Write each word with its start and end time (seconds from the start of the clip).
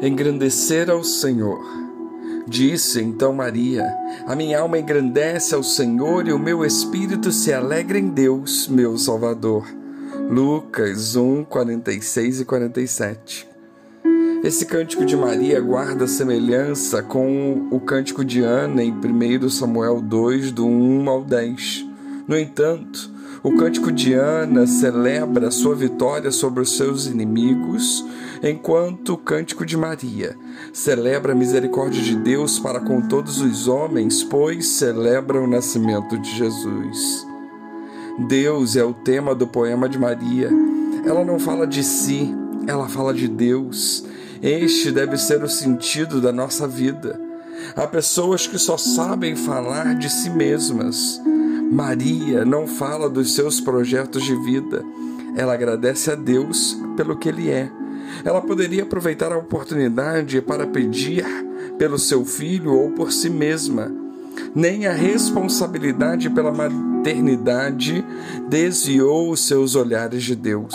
Engrandecer 0.00 0.90
ao 0.90 1.02
Senhor. 1.02 1.60
Disse 2.46 3.00
então 3.00 3.32
Maria: 3.32 3.84
A 4.26 4.36
minha 4.36 4.60
alma 4.60 4.78
engrandece 4.78 5.54
ao 5.54 5.62
Senhor 5.62 6.28
e 6.28 6.32
o 6.32 6.38
meu 6.38 6.64
espírito 6.64 7.32
se 7.32 7.52
alegra 7.52 7.98
em 7.98 8.08
Deus, 8.08 8.68
meu 8.68 8.98
Salvador. 8.98 9.66
Lucas 10.30 11.16
1, 11.16 11.44
46 11.44 12.40
e 12.40 12.44
47. 12.44 13.48
Esse 14.44 14.66
cântico 14.66 15.04
de 15.04 15.16
Maria 15.16 15.60
guarda 15.60 16.06
semelhança 16.06 17.02
com 17.02 17.66
o 17.70 17.80
cântico 17.80 18.24
de 18.24 18.42
Ana 18.42 18.82
em 18.82 18.92
1 18.92 19.48
Samuel 19.48 20.00
2, 20.00 20.52
do 20.52 20.66
1 20.66 21.08
ao 21.08 21.24
10. 21.24 21.86
No 22.28 22.38
entanto, 22.38 23.10
o 23.46 23.52
cântico 23.52 23.92
de 23.92 24.12
Ana 24.12 24.66
celebra 24.66 25.52
sua 25.52 25.72
vitória 25.76 26.32
sobre 26.32 26.62
os 26.62 26.76
seus 26.76 27.06
inimigos, 27.06 28.04
enquanto 28.42 29.12
o 29.12 29.16
cântico 29.16 29.64
de 29.64 29.76
Maria 29.76 30.36
celebra 30.72 31.30
a 31.30 31.36
misericórdia 31.36 32.02
de 32.02 32.16
Deus 32.16 32.58
para 32.58 32.80
com 32.80 33.00
todos 33.02 33.40
os 33.40 33.68
homens, 33.68 34.24
pois 34.24 34.66
celebra 34.66 35.40
o 35.40 35.46
nascimento 35.46 36.18
de 36.18 36.36
Jesus. 36.36 37.24
Deus 38.26 38.74
é 38.74 38.82
o 38.82 38.92
tema 38.92 39.32
do 39.32 39.46
poema 39.46 39.88
de 39.88 39.96
Maria. 39.96 40.50
Ela 41.04 41.24
não 41.24 41.38
fala 41.38 41.68
de 41.68 41.84
si, 41.84 42.34
ela 42.66 42.88
fala 42.88 43.14
de 43.14 43.28
Deus. 43.28 44.04
Este 44.42 44.90
deve 44.90 45.16
ser 45.16 45.44
o 45.44 45.48
sentido 45.48 46.20
da 46.20 46.32
nossa 46.32 46.66
vida. 46.66 47.20
Há 47.76 47.86
pessoas 47.86 48.44
que 48.48 48.58
só 48.58 48.76
sabem 48.76 49.36
falar 49.36 49.94
de 49.94 50.10
si 50.10 50.30
mesmas 50.30 51.22
Maria 51.70 52.44
não 52.44 52.66
fala 52.66 53.08
dos 53.08 53.34
seus 53.34 53.60
projetos 53.60 54.22
de 54.22 54.34
vida. 54.36 54.84
Ela 55.36 55.54
agradece 55.54 56.10
a 56.10 56.14
Deus 56.14 56.78
pelo 56.96 57.16
que 57.16 57.28
Ele 57.28 57.50
é. 57.50 57.70
Ela 58.24 58.40
poderia 58.40 58.84
aproveitar 58.84 59.32
a 59.32 59.38
oportunidade 59.38 60.40
para 60.40 60.66
pedir 60.66 61.24
pelo 61.78 61.98
seu 61.98 62.24
filho 62.24 62.72
ou 62.72 62.90
por 62.92 63.12
si 63.12 63.28
mesma. 63.28 63.92
Nem 64.54 64.86
a 64.86 64.92
responsabilidade 64.92 66.30
pela 66.30 66.52
maternidade 66.52 68.04
desviou 68.48 69.30
os 69.30 69.46
seus 69.46 69.74
olhares 69.74 70.22
de 70.22 70.34
Deus. 70.36 70.74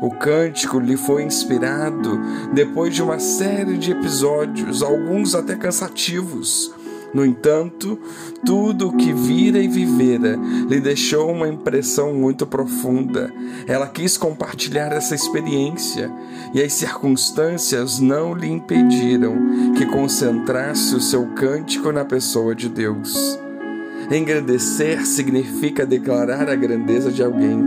O 0.00 0.10
cântico 0.10 0.78
lhe 0.78 0.96
foi 0.96 1.24
inspirado 1.24 2.20
depois 2.52 2.94
de 2.94 3.02
uma 3.02 3.18
série 3.18 3.76
de 3.76 3.90
episódios, 3.90 4.80
alguns 4.80 5.34
até 5.34 5.56
cansativos, 5.56 6.72
no 7.12 7.24
entanto, 7.24 7.98
tudo 8.44 8.88
o 8.88 8.96
que 8.96 9.12
vira 9.12 9.58
e 9.58 9.68
vivera 9.68 10.38
lhe 10.68 10.78
deixou 10.78 11.30
uma 11.32 11.48
impressão 11.48 12.12
muito 12.14 12.46
profunda. 12.46 13.32
Ela 13.66 13.86
quis 13.86 14.18
compartilhar 14.18 14.92
essa 14.92 15.14
experiência 15.14 16.10
e 16.52 16.62
as 16.62 16.72
circunstâncias 16.74 17.98
não 17.98 18.34
lhe 18.34 18.48
impediram 18.48 19.72
que 19.76 19.86
concentrasse 19.86 20.94
o 20.94 21.00
seu 21.00 21.26
cântico 21.28 21.90
na 21.92 22.04
pessoa 22.04 22.54
de 22.54 22.68
Deus. 22.68 23.38
Engrandecer 24.10 25.06
significa 25.06 25.86
declarar 25.86 26.48
a 26.48 26.54
grandeza 26.54 27.10
de 27.10 27.22
alguém. 27.22 27.58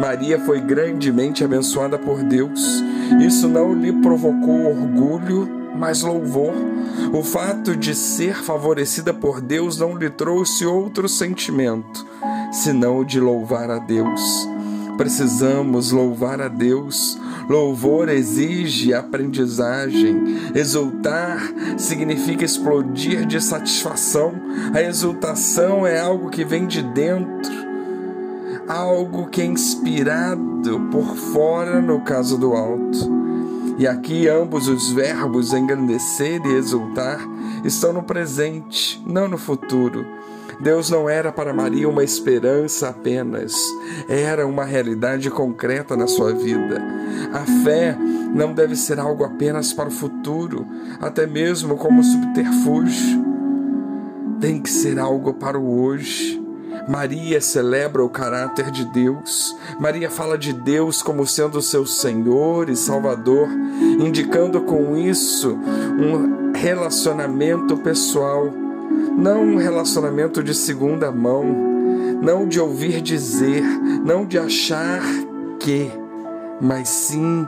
Maria 0.00 0.38
foi 0.40 0.60
grandemente 0.60 1.44
abençoada 1.44 1.98
por 1.98 2.22
Deus. 2.22 2.82
Isso 3.20 3.46
não 3.46 3.74
lhe 3.74 3.92
provocou 3.92 4.66
orgulho 4.66 5.62
mas 5.74 6.02
louvor. 6.02 6.54
O 7.12 7.22
fato 7.22 7.76
de 7.76 7.94
ser 7.94 8.42
favorecida 8.42 9.12
por 9.12 9.42
Deus 9.42 9.76
não 9.76 9.96
lhe 9.96 10.08
trouxe 10.08 10.64
outro 10.64 11.06
sentimento, 11.06 12.06
senão 12.50 13.00
o 13.00 13.04
de 13.04 13.20
louvar 13.20 13.70
a 13.70 13.78
Deus. 13.78 14.48
Precisamos 14.96 15.90
louvar 15.90 16.40
a 16.40 16.48
Deus. 16.48 17.18
Louvor 17.50 18.08
exige 18.08 18.94
aprendizagem. 18.94 20.22
Exultar 20.54 21.38
significa 21.76 22.46
explodir 22.46 23.26
de 23.26 23.42
satisfação. 23.42 24.32
A 24.72 24.80
exultação 24.80 25.86
é 25.86 26.00
algo 26.00 26.30
que 26.30 26.44
vem 26.44 26.66
de 26.66 26.82
dentro, 26.82 27.52
algo 28.66 29.26
que 29.26 29.42
é 29.42 29.44
inspirado 29.44 30.80
por 30.90 31.14
fora, 31.14 31.80
no 31.82 32.00
caso 32.00 32.38
do 32.38 32.54
alto. 32.54 33.11
E 33.78 33.86
aqui 33.86 34.28
ambos 34.28 34.68
os 34.68 34.90
verbos 34.90 35.52
engrandecer 35.52 36.40
e 36.44 36.54
exultar 36.54 37.18
estão 37.64 37.92
no 37.92 38.02
presente, 38.02 39.02
não 39.06 39.28
no 39.28 39.38
futuro. 39.38 40.04
Deus 40.60 40.90
não 40.90 41.08
era 41.08 41.32
para 41.32 41.52
Maria 41.52 41.88
uma 41.88 42.04
esperança 42.04 42.88
apenas, 42.88 43.54
era 44.08 44.46
uma 44.46 44.64
realidade 44.64 45.28
concreta 45.30 45.96
na 45.96 46.06
sua 46.06 46.32
vida. 46.32 46.80
A 47.32 47.44
fé 47.64 47.96
não 48.34 48.52
deve 48.52 48.76
ser 48.76 49.00
algo 49.00 49.24
apenas 49.24 49.72
para 49.72 49.88
o 49.88 49.92
futuro, 49.92 50.66
até 51.00 51.26
mesmo 51.26 51.76
como 51.76 52.04
subterfúgio. 52.04 53.24
Tem 54.40 54.60
que 54.60 54.70
ser 54.70 54.98
algo 54.98 55.34
para 55.34 55.58
o 55.58 55.82
hoje. 55.82 56.41
Maria 56.88 57.40
celebra 57.40 58.04
o 58.04 58.08
caráter 58.08 58.70
de 58.70 58.84
Deus. 58.84 59.56
Maria 59.78 60.10
fala 60.10 60.36
de 60.36 60.52
Deus 60.52 61.02
como 61.02 61.26
sendo 61.26 61.62
seu 61.62 61.86
Senhor 61.86 62.68
e 62.68 62.76
Salvador, 62.76 63.48
indicando 64.00 64.60
com 64.62 64.96
isso 64.96 65.52
um 65.52 66.52
relacionamento 66.52 67.76
pessoal, 67.78 68.52
não 69.16 69.42
um 69.42 69.56
relacionamento 69.56 70.42
de 70.42 70.54
segunda 70.54 71.10
mão, 71.10 71.44
não 72.22 72.46
de 72.46 72.60
ouvir 72.60 73.00
dizer, 73.00 73.62
não 74.04 74.24
de 74.24 74.38
achar 74.38 75.02
que, 75.58 75.90
mas 76.60 76.88
sim 76.88 77.46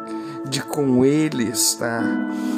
de 0.49 0.63
com 0.63 1.05
Ele 1.05 1.45
estar. 1.45 2.05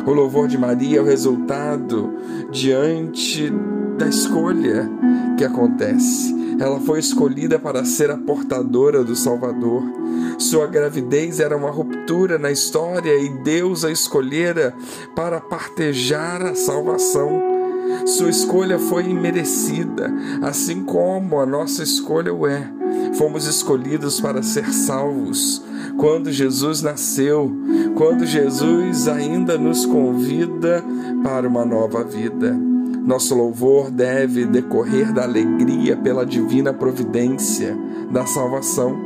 O 0.05 0.11
louvor 0.13 0.49
de 0.49 0.59
Maria 0.59 0.99
é 0.99 1.03
o 1.03 1.05
resultado 1.05 2.13
diante 2.51 3.53
da 3.97 4.09
escolha 4.09 4.91
que 5.37 5.45
acontece. 5.45 6.36
Ela 6.59 6.81
foi 6.81 6.99
escolhida 6.99 7.59
para 7.59 7.85
ser 7.85 8.11
a 8.11 8.17
portadora 8.17 9.05
do 9.05 9.15
Salvador. 9.15 9.83
Sua 10.39 10.67
gravidez 10.67 11.41
era 11.41 11.57
uma 11.57 11.71
ruptura 11.71 12.39
na 12.39 12.51
história 12.51 13.19
e 13.19 13.29
Deus 13.43 13.85
a 13.85 13.91
escolhera 13.91 14.75
para 15.15 15.41
partejar 15.41 16.43
a 16.43 16.55
salvação. 16.55 17.43
Sua 18.05 18.31
escolha 18.31 18.79
foi 18.79 19.05
imerecida, 19.05 20.13
assim 20.43 20.83
como 20.83 21.41
a 21.41 21.47
nossa 21.47 21.83
escolha 21.83 22.33
o 22.33 22.47
é. 22.47 22.71
Fomos 23.15 23.47
escolhidos 23.47 24.21
para 24.21 24.43
ser 24.43 24.73
salvos. 24.73 25.63
Quando 25.97 26.31
Jesus 26.31 26.83
nasceu, 26.83 27.51
quando 27.95 28.27
Jesus 28.27 29.09
ainda 29.09 29.57
nos 29.57 29.87
convida 29.87 30.85
para 31.23 31.49
uma 31.49 31.65
nova 31.65 32.05
vida. 32.05 32.76
Nosso 33.07 33.37
louvor 33.37 33.89
deve 33.89 34.45
decorrer 34.47 35.13
da 35.13 35.23
alegria 35.23 35.97
pela 35.97 36.27
divina 36.27 36.75
providência 36.75 37.77
da 38.11 38.27
salvação. 38.27 38.99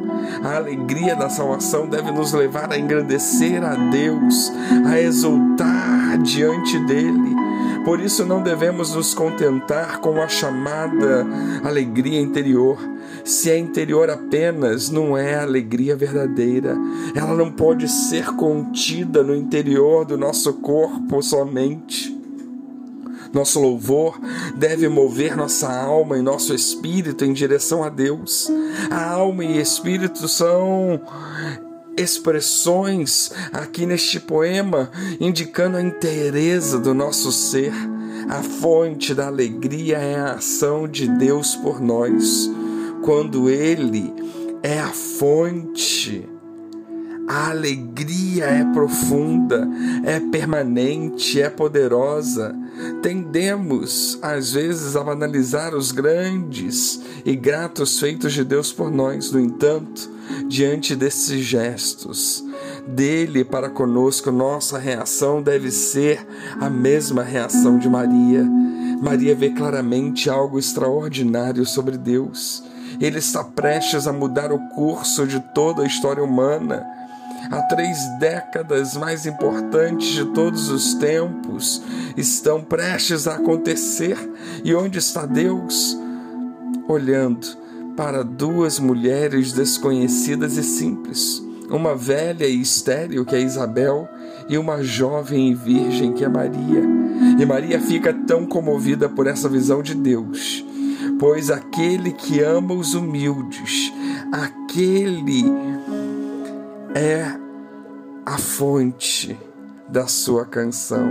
A 0.42 0.56
alegria 0.56 1.14
da 1.14 1.28
salvação 1.28 1.86
deve 1.86 2.10
nos 2.10 2.32
levar 2.32 2.72
a 2.72 2.78
engrandecer 2.78 3.62
a 3.62 3.74
Deus, 3.74 4.50
a 4.86 4.98
exultar 4.98 6.16
diante 6.22 6.78
dele. 6.86 7.36
Por 7.84 8.00
isso 8.00 8.24
não 8.24 8.42
devemos 8.42 8.94
nos 8.94 9.12
contentar 9.12 10.00
com 10.00 10.20
a 10.20 10.28
chamada 10.28 11.26
alegria 11.62 12.20
interior. 12.20 12.78
Se 13.22 13.50
é 13.50 13.58
interior 13.58 14.08
apenas, 14.08 14.88
não 14.88 15.14
é 15.14 15.34
alegria 15.34 15.94
verdadeira. 15.94 16.74
Ela 17.14 17.34
não 17.34 17.50
pode 17.50 17.86
ser 17.86 18.34
contida 18.34 19.22
no 19.22 19.34
interior 19.34 20.06
do 20.06 20.16
nosso 20.16 20.54
corpo 20.54 21.22
somente. 21.22 22.19
Nosso 23.32 23.60
louvor 23.60 24.18
deve 24.56 24.88
mover 24.88 25.36
nossa 25.36 25.72
alma 25.72 26.18
e 26.18 26.22
nosso 26.22 26.54
espírito 26.54 27.24
em 27.24 27.32
direção 27.32 27.84
a 27.84 27.88
Deus. 27.88 28.50
A 28.90 29.12
alma 29.12 29.44
e 29.44 29.60
espírito 29.60 30.26
são 30.26 31.00
expressões 31.96 33.30
aqui 33.52 33.86
neste 33.86 34.18
poema 34.18 34.90
indicando 35.20 35.76
a 35.76 35.82
inteireza 35.82 36.78
do 36.78 36.94
nosso 36.94 37.30
ser. 37.30 37.72
A 38.28 38.42
fonte 38.42 39.14
da 39.14 39.26
alegria 39.26 39.98
é 39.98 40.16
a 40.16 40.32
ação 40.34 40.86
de 40.86 41.08
Deus 41.08 41.56
por 41.56 41.80
nós. 41.80 42.50
Quando 43.02 43.48
Ele 43.48 44.12
é 44.62 44.78
a 44.78 44.88
fonte, 44.88 46.28
a 47.30 47.50
alegria 47.50 48.46
é 48.46 48.64
profunda, 48.72 49.68
é 50.02 50.18
permanente, 50.18 51.40
é 51.40 51.48
poderosa. 51.48 52.52
Tendemos, 53.02 54.18
às 54.20 54.50
vezes, 54.52 54.96
a 54.96 55.04
banalizar 55.04 55.72
os 55.72 55.92
grandes 55.92 57.00
e 57.24 57.36
gratos 57.36 58.00
feitos 58.00 58.32
de 58.32 58.42
Deus 58.42 58.72
por 58.72 58.90
nós. 58.90 59.30
No 59.30 59.38
entanto, 59.38 60.10
diante 60.48 60.96
desses 60.96 61.44
gestos 61.44 62.44
dele 62.88 63.44
para 63.44 63.70
conosco, 63.70 64.32
nossa 64.32 64.76
reação 64.76 65.40
deve 65.40 65.70
ser 65.70 66.26
a 66.60 66.68
mesma 66.68 67.22
reação 67.22 67.78
de 67.78 67.88
Maria. 67.88 68.44
Maria 69.00 69.36
vê 69.36 69.50
claramente 69.50 70.28
algo 70.28 70.58
extraordinário 70.58 71.64
sobre 71.64 71.96
Deus. 71.96 72.64
Ele 73.00 73.20
está 73.20 73.44
prestes 73.44 74.08
a 74.08 74.12
mudar 74.12 74.50
o 74.50 74.58
curso 74.70 75.28
de 75.28 75.38
toda 75.54 75.84
a 75.84 75.86
história 75.86 76.24
humana 76.24 76.98
há 77.50 77.62
três 77.62 77.98
décadas 78.18 78.96
mais 78.96 79.26
importantes 79.26 80.08
de 80.08 80.24
todos 80.26 80.68
os 80.68 80.94
tempos 80.94 81.82
estão 82.16 82.62
prestes 82.62 83.26
a 83.26 83.34
acontecer. 83.34 84.16
E 84.64 84.74
onde 84.74 84.98
está 84.98 85.26
Deus? 85.26 85.96
Olhando 86.88 87.46
para 87.96 88.24
duas 88.24 88.78
mulheres 88.78 89.52
desconhecidas 89.52 90.56
e 90.56 90.62
simples, 90.62 91.42
uma 91.70 91.94
velha 91.94 92.46
e 92.46 92.60
estéril 92.60 93.24
que 93.24 93.36
é 93.36 93.40
Isabel 93.40 94.08
e 94.48 94.58
uma 94.58 94.82
jovem 94.82 95.50
e 95.50 95.54
virgem 95.54 96.12
que 96.12 96.24
é 96.24 96.28
Maria. 96.28 96.82
E 97.38 97.46
Maria 97.46 97.80
fica 97.80 98.12
tão 98.12 98.46
comovida 98.46 99.08
por 99.08 99.26
essa 99.26 99.48
visão 99.48 99.82
de 99.82 99.94
Deus, 99.94 100.64
pois 101.18 101.50
aquele 101.50 102.12
que 102.12 102.40
ama 102.40 102.74
os 102.74 102.94
humildes, 102.94 103.92
aquele 104.32 105.44
é 106.94 107.38
a 108.26 108.38
fonte 108.38 109.38
da 109.88 110.06
sua 110.06 110.44
canção. 110.44 111.04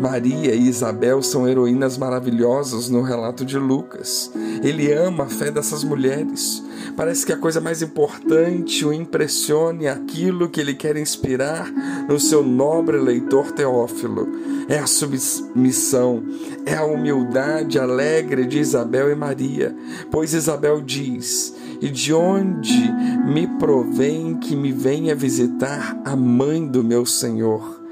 Maria 0.00 0.54
e 0.54 0.68
Isabel 0.68 1.22
são 1.22 1.48
heroínas 1.48 1.98
maravilhosas 1.98 2.88
no 2.88 3.02
relato 3.02 3.44
de 3.44 3.58
Lucas. 3.58 4.30
Ele 4.62 4.92
ama 4.92 5.24
a 5.24 5.28
fé 5.28 5.50
dessas 5.50 5.82
mulheres. 5.82 6.62
Parece 6.96 7.26
que 7.26 7.32
a 7.32 7.36
coisa 7.36 7.60
mais 7.60 7.82
importante 7.82 8.84
o 8.84 8.92
impressione 8.92 9.88
aquilo 9.88 10.48
que 10.48 10.60
ele 10.60 10.74
quer 10.74 10.96
inspirar 10.96 11.70
no 12.08 12.20
seu 12.20 12.44
nobre 12.44 12.98
leitor 12.98 13.50
Teófilo. 13.52 14.28
É 14.68 14.78
a 14.78 14.86
submissão, 14.86 16.22
é 16.64 16.74
a 16.74 16.84
humildade 16.84 17.78
alegre 17.78 18.46
de 18.46 18.60
Isabel 18.60 19.10
e 19.10 19.14
Maria. 19.14 19.74
Pois 20.10 20.32
Isabel 20.32 20.80
diz: 20.80 21.54
E 21.82 21.90
de 21.90 22.14
onde 22.14 22.92
me 23.26 23.46
provém 23.58 24.36
que 24.36 24.54
me 24.54 24.70
venha 24.70 25.16
visitar 25.16 26.00
a 26.04 26.14
mãe 26.14 26.64
do 26.66 26.84
meu 26.84 27.04
Senhor? 27.04 27.82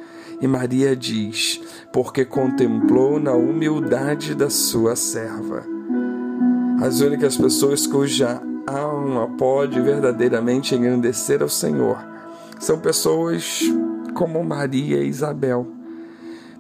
E 0.41 0.47
Maria 0.47 0.95
diz: 0.95 1.61
Porque 1.93 2.25
contemplou 2.25 3.19
na 3.19 3.33
humildade 3.33 4.35
da 4.35 4.49
sua 4.49 4.95
serva. 4.95 5.65
As 6.81 7.01
únicas 7.01 7.37
pessoas 7.37 7.85
cuja 7.87 8.41
alma 8.65 9.27
pode 9.37 9.81
verdadeiramente 9.81 10.75
engrandecer 10.75 11.43
ao 11.43 11.49
Senhor 11.49 11.99
são 12.61 12.79
pessoas 12.79 13.63
como 14.15 14.45
Maria 14.45 15.03
e 15.03 15.09
Isabel. 15.09 15.67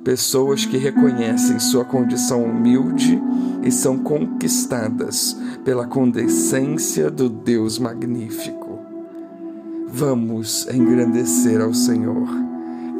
Pessoas 0.03 0.65
que 0.65 0.79
reconhecem 0.79 1.59
sua 1.59 1.85
condição 1.85 2.43
humilde 2.43 3.21
e 3.63 3.71
são 3.71 3.99
conquistadas 3.99 5.37
pela 5.65 5.87
condescência 5.87 7.11
do 7.11 7.29
Deus 7.29 7.79
magnífico. 7.79 8.79
Vamos 9.89 10.67
engrandecer 10.73 11.61
ao 11.61 11.75
Senhor. 11.75 12.29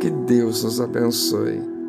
Que 0.01 0.11
Deus 0.11 0.65
nos 0.65 0.81
abençoe. 0.81 1.80